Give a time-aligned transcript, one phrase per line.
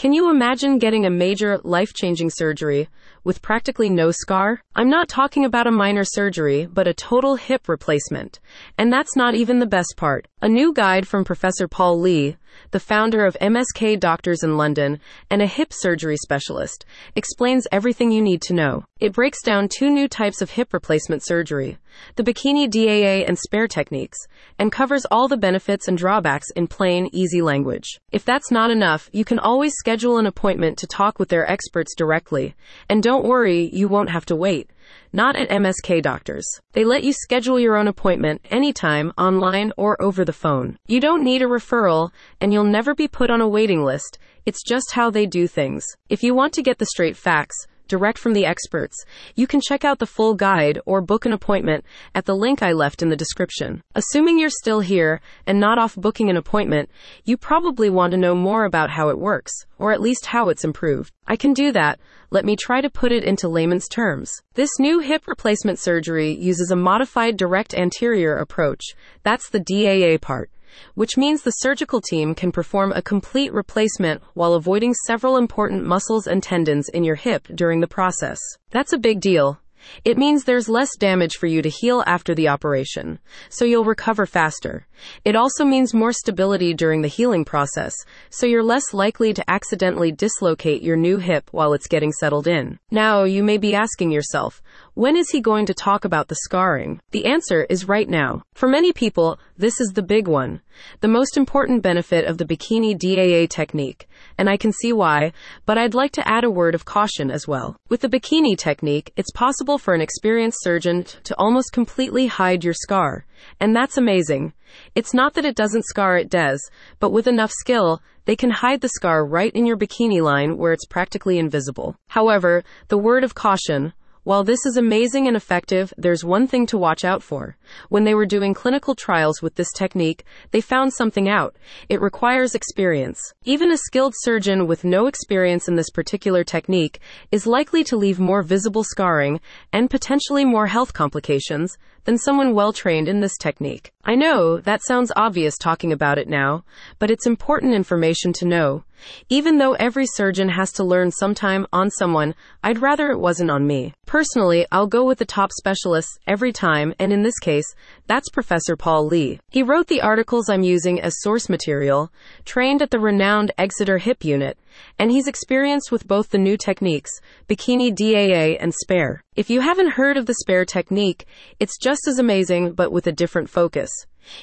[0.00, 2.88] Can you imagine getting a major, life changing surgery
[3.22, 4.62] with practically no scar?
[4.74, 8.40] I'm not talking about a minor surgery, but a total hip replacement.
[8.78, 10.26] And that's not even the best part.
[10.40, 12.38] A new guide from Professor Paul Lee,
[12.70, 15.00] the founder of MSK Doctors in London
[15.30, 16.84] and a hip surgery specialist,
[17.16, 18.84] explains everything you need to know.
[19.00, 21.78] It breaks down two new types of hip replacement surgery
[22.16, 24.18] the bikini DAA and spare techniques,
[24.58, 27.98] and covers all the benefits and drawbacks in plain, easy language.
[28.12, 31.94] If that's not enough, you can always schedule an appointment to talk with their experts
[31.96, 32.54] directly.
[32.88, 34.70] And don't worry, you won't have to wait.
[35.12, 36.46] Not at MSK Doctors.
[36.72, 40.76] They let you schedule your own appointment anytime, online or over the phone.
[40.86, 44.18] You don't need a referral, and you'll never be put on a waiting list.
[44.46, 45.84] It's just how they do things.
[46.08, 49.04] If you want to get the straight facts, direct from the experts.
[49.34, 52.72] You can check out the full guide or book an appointment at the link I
[52.72, 53.82] left in the description.
[53.94, 56.88] Assuming you're still here and not off booking an appointment,
[57.24, 60.64] you probably want to know more about how it works, or at least how it's
[60.64, 61.12] improved.
[61.26, 62.00] I can do that.
[62.30, 64.32] Let me try to put it into layman's terms.
[64.54, 68.82] This new hip replacement surgery uses a modified direct anterior approach.
[69.24, 70.50] That's the DAA part
[70.94, 76.26] which means the surgical team can perform a complete replacement while avoiding several important muscles
[76.26, 78.38] and tendons in your hip during the process.
[78.70, 79.60] That's a big deal.
[80.04, 83.18] It means there's less damage for you to heal after the operation,
[83.48, 84.86] so you'll recover faster.
[85.24, 87.94] It also means more stability during the healing process,
[88.28, 92.78] so you're less likely to accidentally dislocate your new hip while it's getting settled in.
[92.90, 94.62] Now, you may be asking yourself,
[94.94, 97.00] when is he going to talk about the scarring?
[97.12, 98.42] The answer is right now.
[98.54, 100.62] For many people, this is the big one.
[101.00, 104.08] The most important benefit of the bikini DAA technique,
[104.38, 105.32] and I can see why,
[105.66, 107.76] but I'd like to add a word of caution as well.
[107.90, 112.72] With the bikini technique, it's possible for an experienced surgeon to almost completely hide your
[112.72, 113.26] scar,
[113.60, 114.54] and that's amazing.
[114.94, 118.80] It's not that it doesn't scar, it does, but with enough skill, they can hide
[118.80, 121.96] the scar right in your bikini line where it's practically invisible.
[122.08, 123.92] However, the word of caution,
[124.30, 127.56] while this is amazing and effective, there's one thing to watch out for.
[127.88, 131.56] When they were doing clinical trials with this technique, they found something out.
[131.88, 133.20] It requires experience.
[133.42, 137.00] Even a skilled surgeon with no experience in this particular technique
[137.32, 139.40] is likely to leave more visible scarring
[139.72, 143.92] and potentially more health complications than someone well trained in this technique.
[144.04, 146.64] I know that sounds obvious talking about it now,
[146.98, 148.84] but it's important information to know.
[149.28, 153.66] Even though every surgeon has to learn sometime on someone, I'd rather it wasn't on
[153.66, 153.94] me.
[154.06, 157.74] Personally, I'll go with the top specialists every time, and in this case,
[158.06, 159.40] that's Professor Paul Lee.
[159.50, 162.12] He wrote the articles I'm using as source material,
[162.44, 164.58] trained at the renowned Exeter Hip Unit,
[164.98, 167.10] and he's experienced with both the new techniques,
[167.48, 169.22] bikini DAA and spare.
[169.36, 171.26] If you haven't heard of the spare technique,
[171.58, 173.90] it's just as amazing but with a different focus.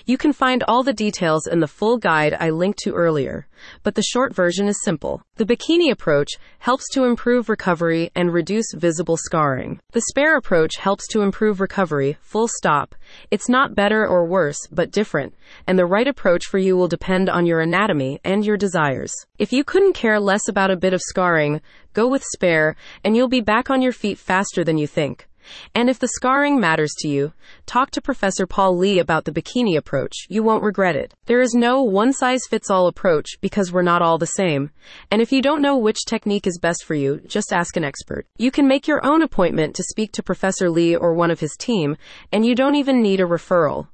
[0.05, 3.47] You can find all the details in the full guide I linked to earlier,
[3.83, 5.21] but the short version is simple.
[5.35, 9.79] The bikini approach helps to improve recovery and reduce visible scarring.
[9.91, 12.95] The spare approach helps to improve recovery, full stop.
[13.31, 15.33] It's not better or worse, but different,
[15.67, 19.13] and the right approach for you will depend on your anatomy and your desires.
[19.37, 21.61] If you couldn't care less about a bit of scarring,
[21.93, 25.26] go with spare, and you'll be back on your feet faster than you think.
[25.73, 27.33] And if the scarring matters to you,
[27.65, 30.13] talk to Professor Paul Lee about the bikini approach.
[30.29, 31.13] You won't regret it.
[31.25, 34.71] There is no one size fits all approach because we're not all the same.
[35.11, 38.25] And if you don't know which technique is best for you, just ask an expert.
[38.37, 41.55] You can make your own appointment to speak to Professor Lee or one of his
[41.57, 41.97] team,
[42.31, 43.87] and you don't even need a referral.